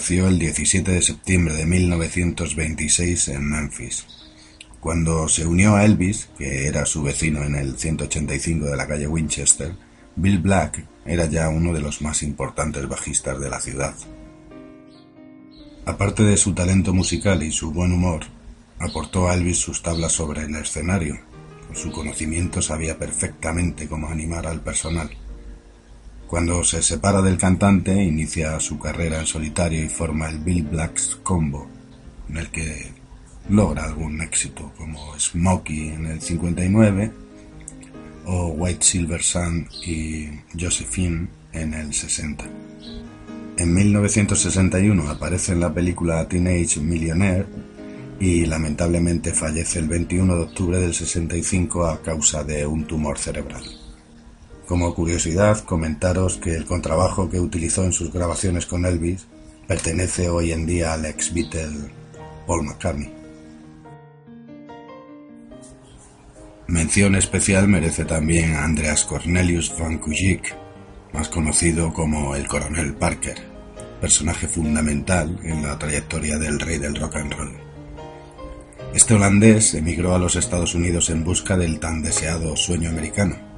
[0.00, 4.06] Nació el 17 de septiembre de 1926 en Memphis.
[4.80, 9.06] Cuando se unió a Elvis, que era su vecino en el 185 de la calle
[9.06, 9.74] Winchester,
[10.16, 13.94] Bill Black era ya uno de los más importantes bajistas de la ciudad.
[15.84, 18.22] Aparte de su talento musical y su buen humor,
[18.78, 21.20] aportó a Elvis sus tablas sobre el escenario.
[21.66, 25.10] Con su conocimiento sabía perfectamente cómo animar al personal.
[26.30, 31.18] Cuando se separa del cantante, inicia su carrera en solitario y forma el Bill Black's
[31.24, 31.68] Combo,
[32.28, 32.92] en el que
[33.48, 37.12] logra algún éxito como Smokey en el 59
[38.26, 42.44] o White Silver Sun y Josephine en el 60.
[43.56, 47.46] En 1961 aparece en la película Teenage Millionaire
[48.20, 53.79] y lamentablemente fallece el 21 de octubre del 65 a causa de un tumor cerebral.
[54.70, 59.26] Como curiosidad, comentaros que el contrabajo que utilizó en sus grabaciones con Elvis
[59.66, 61.90] pertenece hoy en día al ex Beatle
[62.46, 63.12] Paul McCartney.
[66.68, 70.54] Mención especial merece también a Andreas Cornelius Van Kuijik,
[71.12, 73.38] más conocido como el Coronel Parker,
[74.00, 77.56] personaje fundamental en la trayectoria del rey del rock and roll.
[78.94, 83.49] Este holandés emigró a los Estados Unidos en busca del tan deseado sueño americano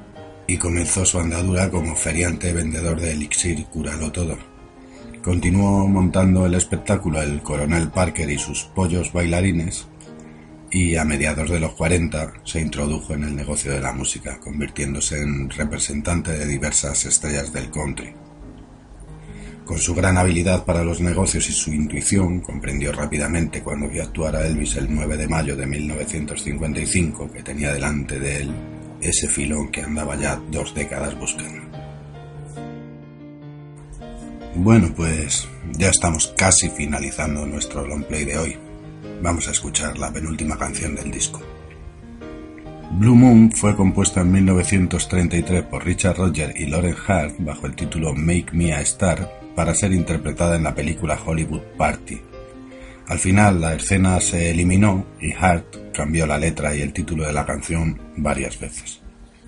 [0.46, 4.36] y comenzó su andadura como feriante vendedor de elixir curalo todo.
[5.22, 9.86] Continuó montando el espectáculo El Coronel Parker y sus pollos bailarines
[10.70, 15.20] y a mediados de los 40 se introdujo en el negocio de la música, convirtiéndose
[15.20, 18.14] en representante de diversas estrellas del country.
[19.66, 24.34] Con su gran habilidad para los negocios y su intuición, comprendió rápidamente cuando vio actuar
[24.34, 28.54] a Elvis el 9 de mayo de 1955 que tenía delante de él
[29.02, 31.60] ese filón que andaba ya dos décadas buscando.
[34.54, 38.56] Bueno, pues ya estamos casi finalizando nuestro long play de hoy.
[39.22, 41.40] Vamos a escuchar la penúltima canción del disco.
[42.92, 48.14] Blue Moon fue compuesta en 1933 por Richard Rogers y Lauren Hart bajo el título
[48.14, 52.20] Make Me a Star para ser interpretada en la película Hollywood Party
[53.12, 57.34] al final la escena se eliminó y Hart cambió la letra y el título de
[57.34, 59.02] la canción varias veces.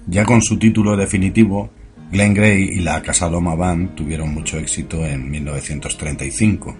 [0.07, 1.71] Ya con su título definitivo,
[2.13, 6.77] Glenn Gray y la Casa Loma Band tuvieron mucho éxito en 1935.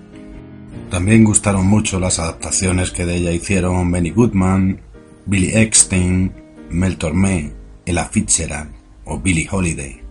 [0.91, 4.79] También gustaron mucho las adaptaciones que de ella hicieron Benny Goodman,
[5.25, 6.35] Billy Eckstein,
[6.69, 7.51] Mel Tormé,
[7.87, 8.73] Ella Fitzgerald
[9.07, 10.03] o Billie Holiday.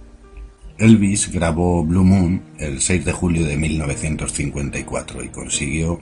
[0.80, 6.02] Elvis grabó Blue Moon el 6 de julio de 1954 y consiguió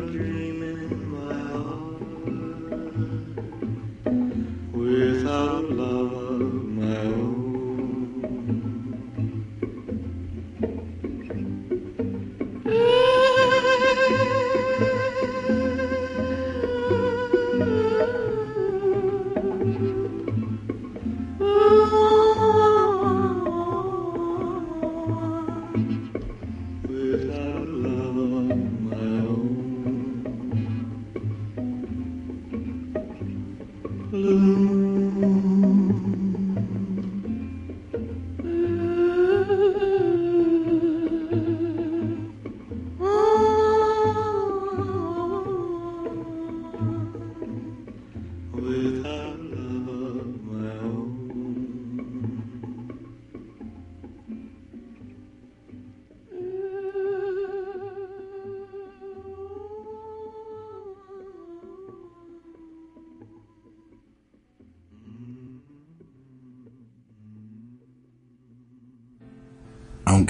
[0.00, 0.61] dream.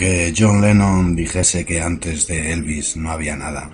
[0.03, 3.70] Aunque John Lennon dijese que antes de Elvis no había nada,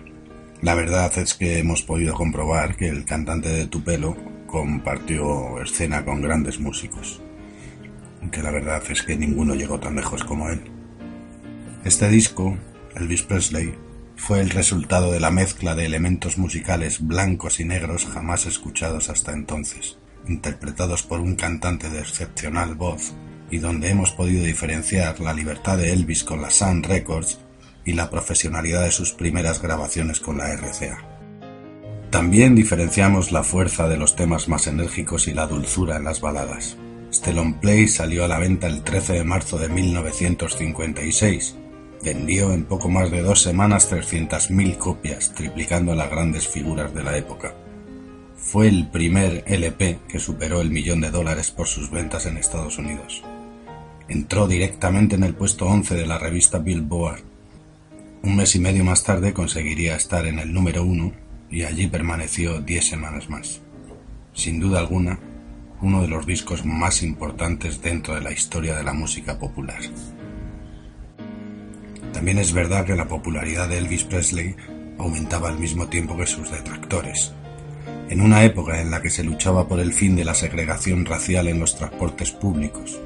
[0.61, 4.15] la verdad es que hemos podido comprobar que el cantante de Tupelo
[4.47, 7.23] compartió escena con grandes músicos,
[8.21, 10.61] aunque la verdad es que ninguno llegó tan lejos como él.
[11.87, 12.59] Este disco,
[12.95, 13.75] Elvis Presley,
[14.15, 19.33] fue el resultado de la mezcla de elementos musicales blancos y negros jamás escuchados hasta
[19.33, 23.15] entonces, interpretados por un cantante de excepcional voz
[23.51, 27.39] y donde hemos podido diferenciar la libertad de Elvis con la Sun Records
[27.85, 30.99] y la profesionalidad de sus primeras grabaciones con la RCA.
[32.11, 36.77] También diferenciamos la fuerza de los temas más enérgicos y la dulzura en las baladas.
[37.33, 41.57] Long play salió a la venta el 13 de marzo de 1956.
[42.03, 47.17] Vendió en poco más de dos semanas 300.000 copias, triplicando las grandes figuras de la
[47.17, 47.55] época.
[48.37, 52.79] Fue el primer LP que superó el millón de dólares por sus ventas en Estados
[52.79, 53.23] Unidos.
[54.09, 57.21] Entró directamente en el puesto 11 de la revista Billboard.
[58.23, 61.13] Un mes y medio más tarde conseguiría estar en el número 1
[61.51, 63.61] y allí permaneció 10 semanas más.
[64.33, 65.19] Sin duda alguna,
[65.83, 69.81] uno de los discos más importantes dentro de la historia de la música popular.
[72.13, 74.57] También es verdad que la popularidad de Elvis Presley
[74.99, 77.33] aumentaba al mismo tiempo que sus detractores.
[78.09, 81.47] En una época en la que se luchaba por el fin de la segregación racial
[81.47, 82.99] en los transportes públicos,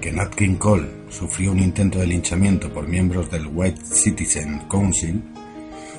[0.00, 5.22] que Nat King Cole sufrió un intento de linchamiento por miembros del White Citizen Council,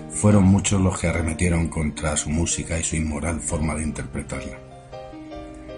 [0.10, 4.58] fueron muchos los que arremetieron contra su música y su inmoral forma de interpretarla.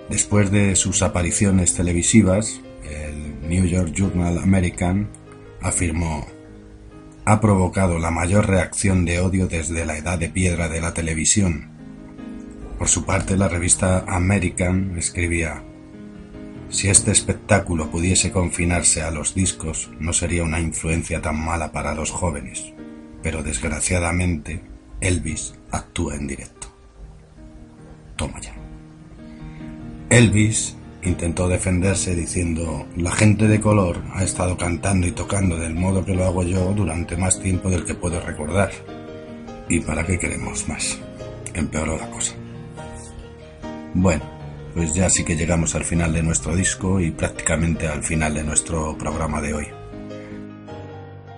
[0.10, 5.10] Después de sus apariciones televisivas, el New York Journal American
[5.62, 6.28] afirmó
[7.24, 11.70] ha provocado la mayor reacción de odio desde la edad de piedra de la televisión.
[12.78, 15.64] Por su parte, la revista American escribía
[16.72, 21.94] si este espectáculo pudiese confinarse a los discos, no sería una influencia tan mala para
[21.94, 22.74] los jóvenes,
[23.22, 24.64] pero desgraciadamente
[25.02, 26.74] Elvis actúa en directo.
[28.16, 28.54] Toma ya.
[30.10, 36.06] Elvis intentó defenderse diciendo la gente de color ha estado cantando y tocando del modo
[36.06, 38.72] que lo hago yo durante más tiempo del que puedo recordar.
[39.68, 41.00] ¿Y para qué queremos más?
[41.54, 42.34] Empeoró la cosa.
[43.94, 44.41] Bueno,
[44.74, 48.44] pues ya sí que llegamos al final de nuestro disco y prácticamente al final de
[48.44, 49.68] nuestro programa de hoy.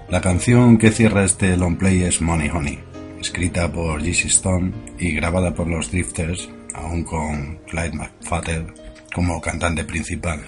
[0.10, 2.80] La canción que cierra este long play es Money Honey,
[3.20, 8.74] escrita por Jesse Stone y grabada por los Drifters, aún con Clyde McFadden
[9.14, 10.42] como cantante principal.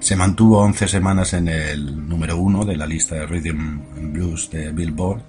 [0.00, 4.50] Se mantuvo 11 semanas en el número uno de la lista de Rhythm and Blues
[4.50, 5.22] de Billboard,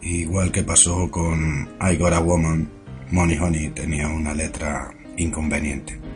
[0.00, 2.68] igual que pasó con I Got a Woman,
[3.10, 6.07] Money Honey tenía una letra inconveniente.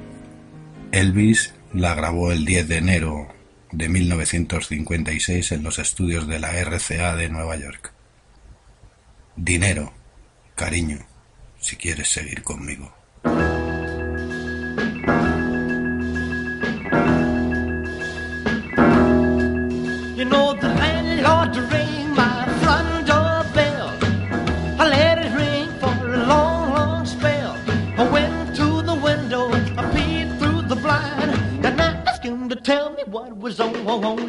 [0.93, 3.35] Elvis la grabó el 10 de enero
[3.71, 7.95] de 1956 en los estudios de la RCA de Nueva York.
[9.35, 9.95] Dinero,
[10.55, 10.99] cariño,
[11.59, 12.95] si quieres seguir conmigo.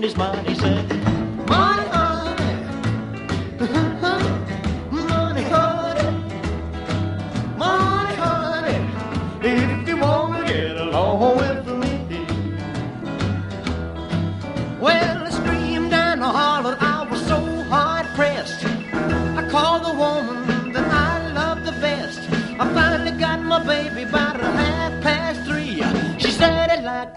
[0.03, 0.92] his money, said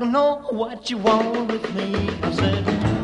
[0.05, 2.09] know what you want with me.
[2.23, 2.96] I said,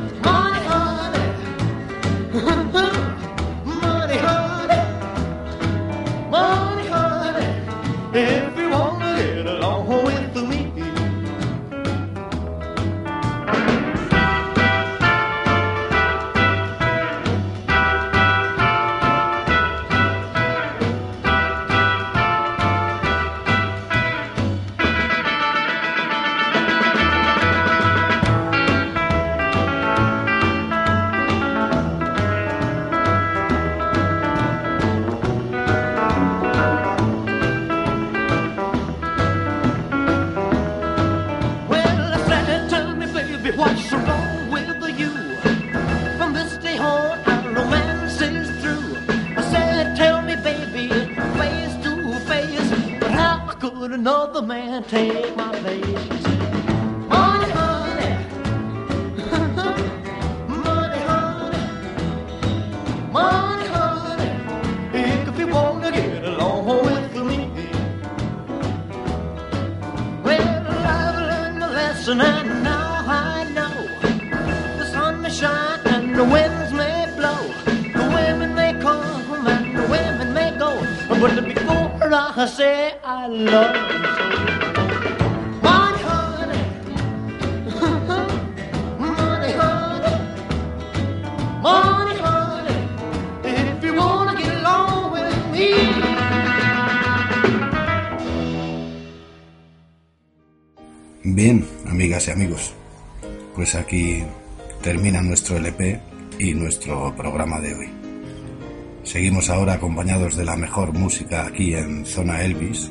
[109.12, 112.90] Seguimos ahora acompañados de la mejor música aquí en Zona Elvis.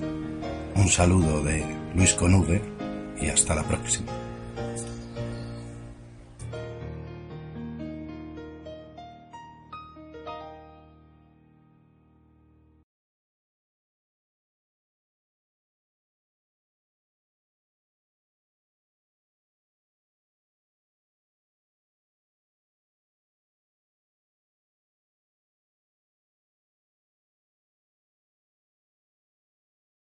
[0.76, 1.66] Un saludo de
[1.96, 2.62] Luis Conude
[3.20, 4.21] y hasta la próxima.